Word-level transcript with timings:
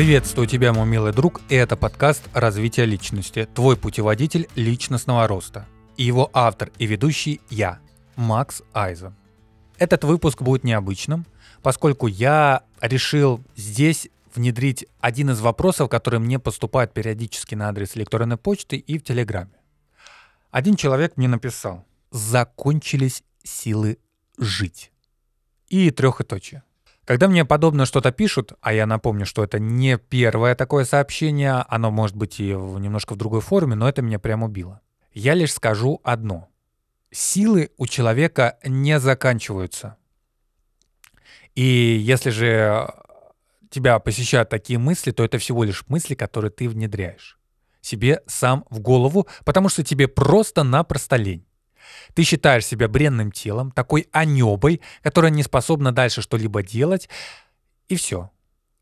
Приветствую 0.00 0.46
тебя, 0.46 0.72
мой 0.72 0.86
милый 0.86 1.12
друг, 1.12 1.42
и 1.50 1.54
это 1.54 1.76
подкаст 1.76 2.22
«Развитие 2.32 2.86
личности», 2.86 3.46
твой 3.54 3.76
путеводитель 3.76 4.48
личностного 4.54 5.28
роста. 5.28 5.66
И 5.98 6.04
его 6.04 6.30
автор 6.32 6.72
и 6.78 6.86
ведущий 6.86 7.42
я, 7.50 7.80
Макс 8.16 8.62
Айзен. 8.72 9.14
Этот 9.76 10.04
выпуск 10.04 10.40
будет 10.40 10.64
необычным, 10.64 11.26
поскольку 11.62 12.06
я 12.06 12.62
решил 12.80 13.44
здесь 13.56 14.08
внедрить 14.34 14.86
один 15.00 15.32
из 15.32 15.40
вопросов, 15.40 15.90
который 15.90 16.18
мне 16.18 16.38
поступает 16.38 16.94
периодически 16.94 17.54
на 17.54 17.68
адрес 17.68 17.94
электронной 17.94 18.38
почты 18.38 18.78
и 18.78 18.96
в 18.96 19.04
Телеграме. 19.04 19.52
Один 20.50 20.76
человек 20.76 21.18
мне 21.18 21.28
написал 21.28 21.84
«Закончились 22.10 23.22
силы 23.42 23.98
жить». 24.38 24.92
И 25.68 25.90
трехоточие. 25.90 26.62
Когда 27.10 27.26
мне 27.26 27.44
подобно 27.44 27.86
что-то 27.86 28.12
пишут, 28.12 28.52
а 28.60 28.72
я 28.72 28.86
напомню, 28.86 29.26
что 29.26 29.42
это 29.42 29.58
не 29.58 29.98
первое 29.98 30.54
такое 30.54 30.84
сообщение, 30.84 31.64
оно 31.68 31.90
может 31.90 32.14
быть 32.14 32.38
и 32.38 32.54
в, 32.54 32.78
немножко 32.78 33.14
в 33.14 33.16
другой 33.16 33.40
форме, 33.40 33.74
но 33.74 33.88
это 33.88 34.00
меня 34.00 34.20
прям 34.20 34.44
убило. 34.44 34.80
Я 35.12 35.34
лишь 35.34 35.52
скажу 35.52 36.00
одно. 36.04 36.48
Силы 37.10 37.72
у 37.78 37.88
человека 37.88 38.58
не 38.64 39.00
заканчиваются. 39.00 39.96
И 41.56 41.64
если 41.64 42.30
же 42.30 42.94
тебя 43.70 43.98
посещают 43.98 44.48
такие 44.48 44.78
мысли, 44.78 45.10
то 45.10 45.24
это 45.24 45.38
всего 45.38 45.64
лишь 45.64 45.82
мысли, 45.88 46.14
которые 46.14 46.52
ты 46.52 46.68
внедряешь 46.68 47.40
себе 47.80 48.22
сам 48.28 48.64
в 48.70 48.78
голову, 48.78 49.26
потому 49.44 49.68
что 49.68 49.82
тебе 49.82 50.06
просто-напросто 50.06 51.16
лень. 51.16 51.44
Ты 52.14 52.24
считаешь 52.24 52.66
себя 52.66 52.88
бренным 52.88 53.32
телом, 53.32 53.70
такой 53.70 54.08
анебой, 54.12 54.80
которая 55.02 55.30
не 55.30 55.42
способна 55.42 55.92
дальше 55.92 56.22
что-либо 56.22 56.62
делать, 56.62 57.08
и 57.88 57.96
все. 57.96 58.30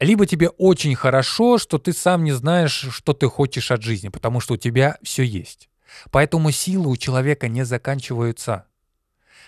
Либо 0.00 0.26
тебе 0.26 0.48
очень 0.48 0.94
хорошо, 0.94 1.58
что 1.58 1.78
ты 1.78 1.92
сам 1.92 2.24
не 2.24 2.32
знаешь, 2.32 2.86
что 2.90 3.12
ты 3.12 3.28
хочешь 3.28 3.70
от 3.70 3.82
жизни, 3.82 4.08
потому 4.08 4.40
что 4.40 4.54
у 4.54 4.56
тебя 4.56 4.98
все 5.02 5.22
есть. 5.22 5.68
Поэтому 6.10 6.50
силы 6.50 6.90
у 6.90 6.96
человека 6.96 7.48
не 7.48 7.64
заканчиваются. 7.64 8.66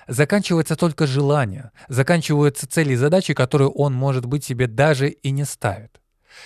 Заканчивается 0.07 0.77
только 0.77 1.07
желание, 1.07 1.73
заканчиваются 1.89 2.69
цели 2.69 2.93
и 2.93 2.97
задачи, 2.97 3.35
которые 3.35 3.69
он, 3.69 3.93
может 3.93 4.25
быть, 4.25 4.45
себе 4.45 4.69
даже 4.69 5.09
и 5.09 5.31
не 5.31 5.45
ставит. 5.45 6.01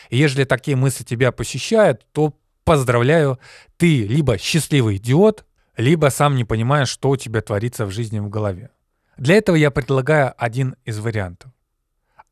И 0.08 0.17
если 0.17 0.44
такие 0.44 0.77
мысли 0.77 1.05
тебя 1.05 1.30
посещают, 1.30 2.06
то 2.12 2.34
поздравляю, 2.64 3.39
ты 3.77 4.06
либо 4.06 4.39
счастливый 4.39 4.96
идиот, 4.96 5.44
либо 5.81 6.11
сам 6.11 6.36
не 6.36 6.45
понимаешь, 6.45 6.89
что 6.89 7.11
у 7.11 7.17
тебя 7.17 7.41
творится 7.41 7.86
в 7.86 7.91
жизни 7.91 8.19
в 8.20 8.28
голове. 8.28 8.70
Для 9.17 9.34
этого 9.36 9.56
я 9.56 9.70
предлагаю 9.70 10.34
один 10.39 10.77
из 10.84 10.98
вариантов. 10.98 11.50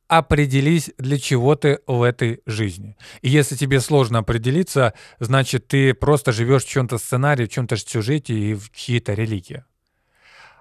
Определись, 0.06 0.90
для 0.96 1.18
чего 1.18 1.54
ты 1.54 1.80
в 1.86 2.02
этой 2.02 2.40
жизни. 2.46 2.96
И 3.20 3.28
если 3.28 3.56
тебе 3.56 3.80
сложно 3.80 4.20
определиться, 4.20 4.94
значит, 5.20 5.68
ты 5.68 5.92
просто 5.92 6.32
живешь 6.32 6.64
в 6.64 6.68
чем-то 6.68 6.96
сценарии, 6.96 7.44
в 7.44 7.50
чем-то 7.50 7.76
сюжете 7.76 8.32
и 8.34 8.54
в 8.54 8.70
чьей-то 8.70 9.12
религии. 9.12 9.64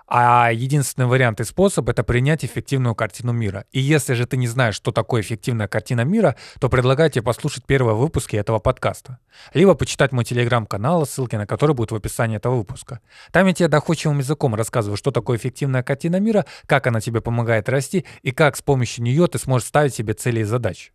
А 0.10 0.52
единственный 0.54 1.06
вариант 1.06 1.42
и 1.42 1.44
способ— 1.44 1.90
это 1.90 2.02
принять 2.02 2.46
эффективную 2.46 2.96
картину 2.96 3.34
мира. 3.34 3.66
И 3.74 3.82
если 3.82 4.14
же 4.14 4.26
ты 4.26 4.38
не 4.38 4.48
знаешь, 4.48 4.76
что 4.76 4.94
такое 4.94 5.22
эффективная 5.22 5.68
картина 5.68 6.06
мира, 6.06 6.38
то 6.62 6.70
предлагаю 6.70 7.10
тебе 7.10 7.24
послушать 7.24 7.66
первые 7.66 7.96
выпуски 7.96 8.38
этого 8.38 8.60
подкаста. 8.60 9.20
Либо 9.54 9.74
почитать 9.74 10.14
мой 10.14 10.24
телеграм-канал, 10.24 11.06
ссылки 11.06 11.36
на 11.36 11.46
который 11.46 11.76
будут 11.76 11.92
в 11.92 11.96
описании 11.96 12.38
этого 12.38 12.56
выпуска. 12.56 13.02
Там 13.34 13.48
я 13.48 13.54
тебе 13.54 13.68
доходчивым 13.68 14.20
языком 14.20 14.56
рассказываю, 14.56 14.96
что 14.96 15.12
такое 15.12 15.38
эффективная 15.38 15.84
картина 15.84 16.22
мира, 16.22 16.46
как 16.68 16.88
она 16.88 17.02
тебе 17.02 17.20
помогает 17.20 17.68
расти 17.68 18.06
и 18.22 18.32
как 18.32 18.56
с 18.56 18.62
помощью 18.62 19.04
нее 19.04 19.28
ты 19.28 19.40
сможешь 19.40 19.68
ставить 19.68 19.94
себе 19.94 20.14
цели 20.14 20.40
и 20.40 20.44
задачи. 20.44 20.94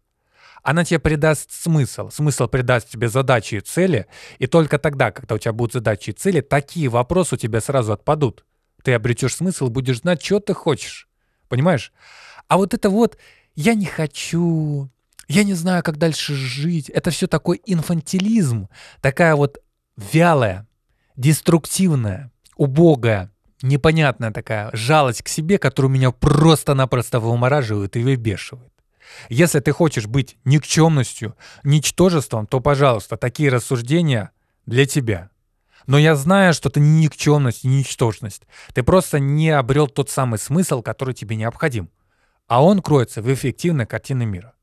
Она 0.62 0.86
тебе 0.86 1.00
придаст 1.00 1.50
смысл. 1.50 2.08
Смысл 2.08 2.46
придаст 2.46 2.88
тебе 2.88 3.08
задачи 3.10 3.56
и 3.56 3.60
цели. 3.60 4.06
И 4.38 4.46
только 4.46 4.78
тогда, 4.78 5.10
когда 5.10 5.34
у 5.34 5.38
тебя 5.38 5.52
будут 5.52 5.74
задачи 5.74 6.10
и 6.10 6.12
цели, 6.14 6.40
такие 6.40 6.88
вопросы 6.88 7.34
у 7.34 7.38
тебя 7.38 7.60
сразу 7.60 7.92
отпадут 7.92 8.44
ты 8.82 8.92
обретешь 8.92 9.36
смысл, 9.36 9.68
будешь 9.68 10.00
знать, 10.00 10.22
что 10.22 10.40
ты 10.40 10.54
хочешь. 10.54 11.08
Понимаешь? 11.48 11.92
А 12.48 12.56
вот 12.56 12.74
это 12.74 12.90
вот 12.90 13.16
«я 13.54 13.74
не 13.74 13.86
хочу», 13.86 14.90
«я 15.28 15.44
не 15.44 15.54
знаю, 15.54 15.82
как 15.82 15.98
дальше 15.98 16.34
жить», 16.34 16.90
это 16.90 17.10
все 17.10 17.26
такой 17.26 17.60
инфантилизм, 17.64 18.68
такая 19.00 19.36
вот 19.36 19.58
вялая, 19.96 20.66
деструктивная, 21.16 22.30
убогая, 22.56 23.30
непонятная 23.62 24.30
такая 24.30 24.70
жалость 24.72 25.22
к 25.22 25.28
себе, 25.28 25.58
которую 25.58 25.92
меня 25.92 26.10
просто-напросто 26.10 27.20
вымораживает 27.20 27.96
и 27.96 28.02
выбешивает. 28.02 28.72
Если 29.28 29.60
ты 29.60 29.72
хочешь 29.72 30.06
быть 30.06 30.36
никчемностью, 30.44 31.36
ничтожеством, 31.62 32.46
то, 32.46 32.60
пожалуйста, 32.60 33.16
такие 33.16 33.50
рассуждения 33.50 34.30
для 34.66 34.86
тебя. 34.86 35.30
Но 35.86 35.98
я 35.98 36.14
знаю, 36.14 36.54
что 36.54 36.68
это 36.68 36.80
не 36.80 37.04
никчемность, 37.04 37.64
не 37.64 37.78
ничтожность. 37.78 38.42
Ты 38.74 38.82
просто 38.82 39.18
не 39.18 39.50
обрел 39.50 39.88
тот 39.88 40.10
самый 40.10 40.38
смысл, 40.38 40.82
который 40.82 41.14
тебе 41.14 41.36
необходим. 41.36 41.90
А 42.46 42.62
он 42.62 42.82
кроется 42.82 43.22
в 43.22 43.32
эффективной 43.32 43.86
картине 43.86 44.26
мира. 44.26 44.54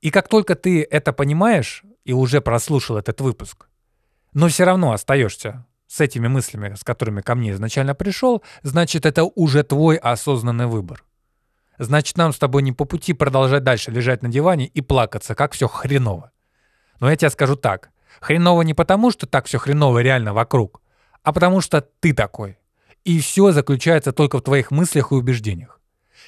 И 0.00 0.10
как 0.10 0.28
только 0.28 0.54
ты 0.54 0.82
это 0.82 1.12
понимаешь 1.12 1.82
и 2.04 2.12
уже 2.12 2.40
прослушал 2.40 2.96
этот 2.96 3.20
выпуск, 3.20 3.68
но 4.32 4.48
все 4.48 4.64
равно 4.64 4.92
остаешься 4.92 5.66
с 5.86 6.00
этими 6.00 6.28
мыслями, 6.28 6.74
с 6.74 6.84
которыми 6.84 7.20
ко 7.20 7.34
мне 7.34 7.52
изначально 7.52 7.94
пришел, 7.94 8.42
значит, 8.62 9.06
это 9.06 9.24
уже 9.24 9.62
твой 9.64 9.96
осознанный 9.96 10.66
выбор. 10.66 11.04
Значит, 11.78 12.16
нам 12.16 12.32
с 12.32 12.38
тобой 12.38 12.62
не 12.62 12.72
по 12.72 12.84
пути 12.84 13.12
продолжать 13.12 13.64
дальше 13.64 13.90
лежать 13.90 14.22
на 14.22 14.28
диване 14.28 14.66
и 14.66 14.80
плакаться, 14.80 15.34
как 15.34 15.52
все 15.52 15.68
хреново. 15.68 16.32
Но 17.00 17.08
я 17.08 17.16
тебе 17.16 17.30
скажу 17.30 17.56
так. 17.56 17.90
Хреново 18.20 18.62
не 18.62 18.74
потому, 18.74 19.10
что 19.10 19.26
так 19.26 19.46
все 19.46 19.58
хреново 19.58 20.00
реально 20.00 20.32
вокруг, 20.32 20.82
а 21.22 21.32
потому 21.32 21.60
что 21.60 21.80
ты 21.80 22.12
такой. 22.12 22.58
И 23.04 23.20
все 23.20 23.52
заключается 23.52 24.12
только 24.12 24.38
в 24.38 24.42
твоих 24.42 24.70
мыслях 24.70 25.12
и 25.12 25.14
убеждениях. 25.14 25.80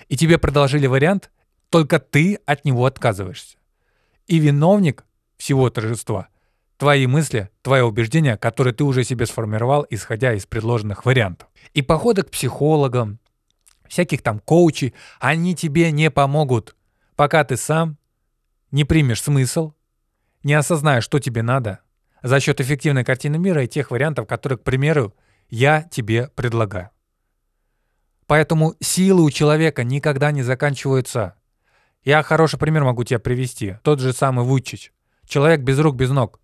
И 0.09 0.17
тебе 0.17 0.39
предложили 0.39 0.87
вариант, 0.87 1.31
только 1.69 1.99
ты 1.99 2.39
от 2.47 2.65
него 2.65 2.87
отказываешься. 2.87 3.59
И 4.27 4.39
виновник 4.39 5.05
всего 5.37 5.69
торжества— 5.71 6.29
твои 6.81 7.07
мысли, 7.07 7.51
твои 7.61 7.83
убеждения, 7.83 8.39
которые 8.39 8.73
ты 8.73 8.85
уже 8.85 9.05
себе 9.05 9.27
сформировал, 9.27 9.87
исходя 9.91 10.33
из 10.33 10.47
предложенных 10.47 11.05
вариантов. 11.05 11.47
И 11.75 11.83
походы 11.83 12.23
к 12.23 12.31
психологам, 12.31 13.19
всяких 13.87 14.23
там 14.23 14.41
коучей, 14.41 14.95
они 15.21 15.55
тебе 15.55 15.93
не 15.93 16.11
помогут, 16.11 16.75
пока 17.17 17.45
ты 17.45 17.59
сам 17.59 17.99
не 18.71 18.85
примешь 18.85 19.23
смысл, 19.23 19.75
не 20.43 20.55
осознаешь, 20.55 21.05
что 21.05 21.19
тебе 21.19 21.43
надо, 21.43 21.81
за 22.23 22.41
счет 22.41 22.61
эффективной 22.61 23.05
картины 23.05 23.39
мира 23.39 23.65
и 23.65 23.69
тех 23.69 23.91
вариантов, 23.91 24.27
которые, 24.27 24.59
к 24.59 24.63
примеру, 24.63 25.15
я 25.49 25.83
тебе 25.83 26.29
предлагаю. 26.29 26.91
Поэтому 28.27 28.75
силы 28.81 29.23
у 29.23 29.31
человека 29.31 29.83
никогда 29.83 30.31
не 30.31 30.43
заканчиваются. 30.43 31.35
Я 32.05 32.23
хороший 32.23 32.59
пример 32.59 32.85
могу 32.85 33.03
тебе 33.03 33.19
привести. 33.19 33.77
Тот 33.83 34.01
же 34.01 34.13
самый 34.13 34.45
Вучич. 34.45 34.93
Человек 35.27 35.61
без 35.61 35.79
рук, 35.79 35.97
без 35.97 36.11
ног. 36.11 36.41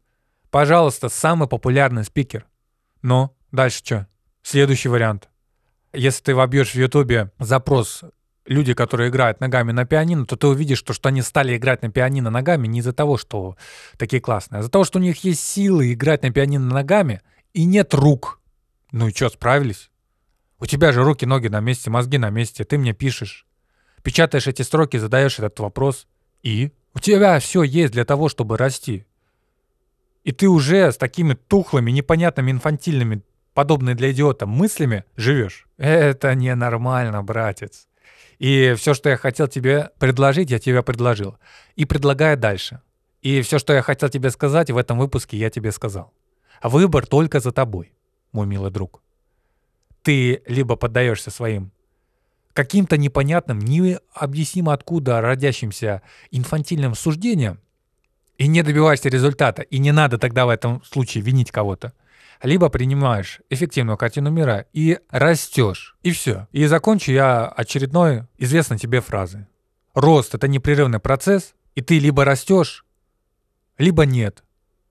Пожалуйста, 0.50 1.08
самый 1.08 1.48
популярный 1.48 2.04
спикер. 2.04 2.46
Ну, 3.02 3.36
дальше 3.52 3.78
что? 3.78 4.08
Следующий 4.42 4.88
вариант. 4.88 5.28
Если 5.92 6.24
ты 6.24 6.34
вобьешь 6.34 6.72
в 6.72 6.74
Ютубе 6.74 7.30
запрос 7.38 8.02
люди, 8.46 8.74
которые 8.74 9.10
играют 9.10 9.40
ногами 9.40 9.72
на 9.72 9.84
пианино, 9.84 10.26
то 10.26 10.36
ты 10.36 10.46
увидишь, 10.46 10.78
что, 10.78 10.92
что 10.92 11.08
они 11.08 11.22
стали 11.22 11.56
играть 11.56 11.82
на 11.82 11.90
пианино 11.90 12.30
ногами 12.30 12.66
не 12.66 12.80
из-за 12.80 12.92
того, 12.92 13.16
что 13.16 13.56
такие 13.98 14.20
классные, 14.20 14.58
а 14.58 14.60
из-за 14.60 14.70
того, 14.70 14.84
что 14.84 14.98
у 14.98 15.02
них 15.02 15.24
есть 15.24 15.42
силы 15.42 15.92
играть 15.92 16.22
на 16.22 16.30
пианино 16.30 16.72
ногами 16.72 17.20
и 17.52 17.64
нет 17.64 17.94
рук. 17.94 18.40
Ну 18.92 19.08
и 19.08 19.14
что, 19.14 19.28
справились? 19.28 19.90
У 20.58 20.66
тебя 20.66 20.92
же 20.92 21.04
руки, 21.04 21.26
ноги 21.26 21.48
на 21.48 21.60
месте, 21.60 21.90
мозги 21.90 22.18
на 22.18 22.30
месте, 22.30 22.64
ты 22.64 22.78
мне 22.78 22.94
пишешь. 22.94 23.46
Печатаешь 24.02 24.46
эти 24.46 24.62
строки, 24.62 24.96
задаешь 24.96 25.38
этот 25.38 25.58
вопрос. 25.60 26.06
И? 26.42 26.72
У 26.94 26.98
тебя 26.98 27.38
все 27.40 27.62
есть 27.62 27.92
для 27.92 28.04
того, 28.04 28.28
чтобы 28.28 28.56
расти. 28.56 29.04
И 30.24 30.32
ты 30.32 30.48
уже 30.48 30.90
с 30.90 30.96
такими 30.96 31.34
тухлыми, 31.34 31.90
непонятными, 31.90 32.50
инфантильными, 32.50 33.22
подобные 33.52 33.94
для 33.94 34.12
идиота 34.12 34.46
мыслями 34.46 35.04
живешь. 35.16 35.66
Это 35.76 36.34
ненормально, 36.34 37.22
братец. 37.22 37.85
И 38.38 38.74
все, 38.76 38.94
что 38.94 39.08
я 39.08 39.16
хотел 39.16 39.48
тебе 39.48 39.90
предложить, 39.98 40.50
я 40.50 40.58
тебе 40.58 40.82
предложил. 40.82 41.38
И 41.74 41.84
предлагаю 41.84 42.36
дальше. 42.36 42.80
И 43.22 43.40
все, 43.42 43.58
что 43.58 43.72
я 43.72 43.82
хотел 43.82 44.08
тебе 44.08 44.30
сказать 44.30 44.70
в 44.70 44.76
этом 44.76 44.98
выпуске, 44.98 45.36
я 45.36 45.50
тебе 45.50 45.72
сказал. 45.72 46.12
Выбор 46.62 47.06
только 47.06 47.40
за 47.40 47.52
тобой, 47.52 47.92
мой 48.32 48.46
милый 48.46 48.70
друг. 48.70 49.02
Ты 50.02 50.42
либо 50.46 50.76
поддаешься 50.76 51.30
своим 51.30 51.72
каким-то 52.52 52.96
непонятным, 52.96 53.58
необъяснимо 53.58 54.72
откуда 54.72 55.20
родящимся 55.20 56.02
инфантильным 56.30 56.94
суждениям 56.94 57.60
и 58.38 58.46
не 58.46 58.62
добиваешься 58.62 59.08
результата, 59.08 59.62
и 59.62 59.78
не 59.78 59.92
надо 59.92 60.18
тогда 60.18 60.46
в 60.46 60.50
этом 60.50 60.82
случае 60.84 61.22
винить 61.22 61.50
кого-то– 61.50 61.92
либо 62.42 62.68
принимаешь 62.68 63.40
эффективную 63.50 63.96
картину 63.96 64.30
мира 64.30 64.66
и 64.72 64.98
растешь. 65.10 65.96
И 66.02 66.12
все. 66.12 66.48
И 66.52 66.66
закончу 66.66 67.12
я 67.12 67.46
очередной 67.46 68.24
известной 68.38 68.78
тебе 68.78 69.00
фразы. 69.00 69.46
Рост— 69.94 70.34
это 70.36 70.48
непрерывный 70.48 71.00
процесс, 71.00 71.54
и 71.74 71.80
ты 71.80 71.98
либо 71.98 72.24
растешь, 72.24 72.84
либо 73.78 74.04
нет. 74.04 74.44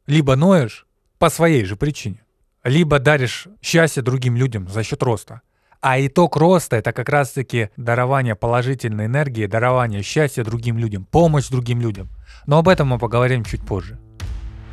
Либо 0.07 0.35
ноешь 0.35 0.85
по 1.17 1.29
своей 1.29 1.65
же 1.65 1.75
причине, 1.75 2.23
либо 2.63 2.99
даришь 2.99 3.47
счастье 3.61 4.03
другим 4.03 4.35
людям 4.35 4.67
за 4.67 4.83
счет 4.83 5.01
роста. 5.01 5.41
А 5.81 5.99
итог 5.99 6.35
роста— 6.35 6.75
это 6.77 6.93
как 6.93 7.09
раз-таки 7.09 7.69
дарование 7.77 8.35
положительной 8.35 9.05
энергии, 9.05 9.45
дарование 9.45 10.01
счастья 10.01 10.43
другим 10.43 10.79
людям, 10.79 11.05
помощь 11.05 11.49
другим 11.49 11.79
людям. 11.79 12.09
Но 12.47 12.57
об 12.57 12.67
этом 12.67 12.87
мы 12.87 12.97
поговорим 12.97 13.43
чуть 13.43 13.65
позже. 13.65 13.99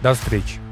До 0.03 0.15
встречи. 0.15 0.72